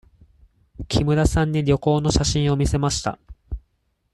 [0.87, 3.19] 木村さんに旅行の写真を見せました。